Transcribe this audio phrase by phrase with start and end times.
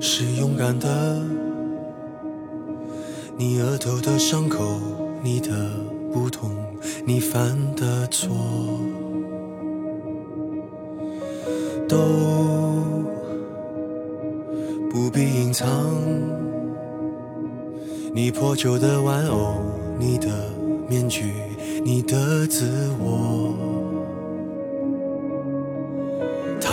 [0.00, 1.22] 是勇敢的。
[3.38, 4.80] 你额头的伤口
[5.22, 5.70] 你的
[6.10, 6.50] 不同
[7.04, 8.34] 你犯的错
[11.86, 11.98] 都
[14.90, 15.68] 不必隐藏。
[18.14, 19.56] 你破旧的玩偶
[19.98, 20.28] 你的
[20.88, 21.34] 面具
[21.84, 23.25] 你的自我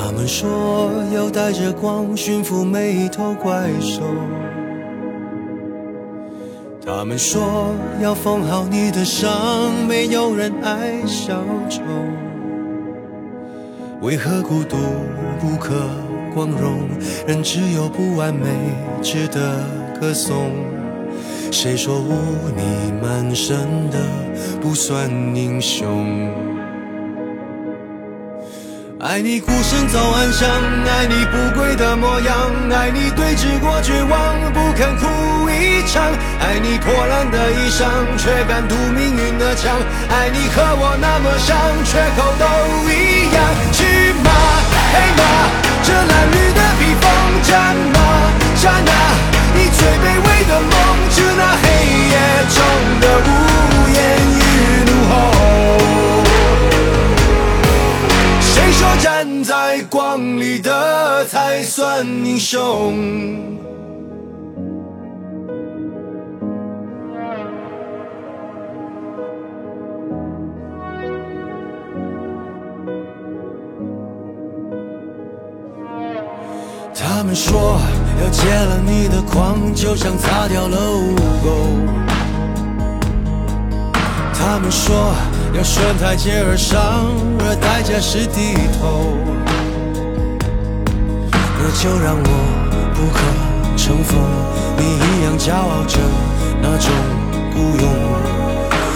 [0.06, 4.02] 他们说要带着光驯服每一头怪兽。
[6.86, 9.32] 他们说要缝好你的伤，
[9.88, 11.80] 没有人爱小丑。
[14.02, 14.76] 为何孤独
[15.40, 15.74] 不可
[16.36, 16.82] 光荣？
[17.26, 18.50] 人只有不完美
[19.02, 19.64] 值得
[20.02, 20.52] 歌颂。
[21.50, 22.10] 谁说污
[22.54, 23.58] 泥满身
[23.90, 23.98] 的
[24.62, 26.53] 不算英雄？
[29.04, 32.36] 爱你孤身走暗巷，爱你不跪的模样，
[32.72, 35.06] 爱你对峙过绝望，不肯哭
[35.50, 36.02] 一场，
[36.40, 37.84] 爱你破烂的衣裳，
[38.18, 39.76] 却敢堵命运的枪，
[40.10, 42.46] 爱你和我那么像，缺口都
[42.90, 43.44] 一样。
[43.74, 44.13] 去
[60.16, 62.94] 光里的才算英雄。
[76.94, 77.80] 他们说
[78.22, 81.48] 要戒了你的狂，就像擦掉了污垢。
[84.32, 85.16] 他们说。
[85.56, 86.82] 要顺台阶而上，
[87.46, 89.14] 而代价是低头。
[91.74, 92.30] 就让我
[92.94, 93.20] 不可
[93.76, 94.18] 乘风，
[94.78, 96.00] 你一样骄傲着
[96.62, 96.90] 那种
[97.54, 97.86] 孤勇。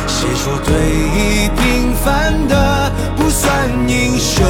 [0.08, 0.72] 谁说对
[1.12, 4.46] 弈平凡的不算英雄？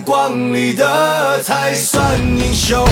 [0.00, 2.84] 光里的才算英雄？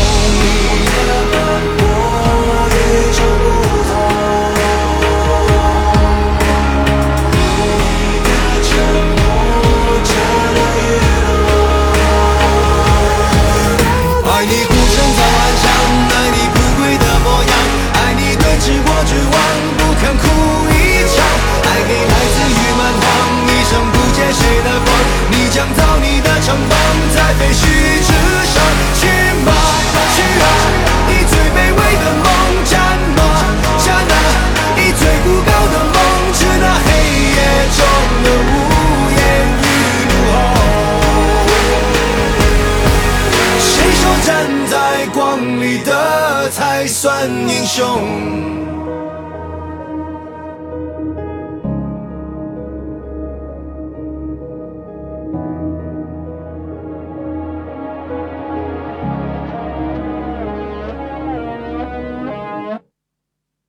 [47.03, 48.62] 算英雄。